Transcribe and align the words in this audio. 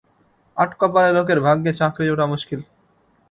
আট 0.57 0.71
কপালে 0.79 1.09
লােকের 1.15 1.39
ভাগ্যে 1.45 1.71
চাকরি 1.79 2.03
জোটা 2.09 2.25
মুশকিল। 2.31 2.59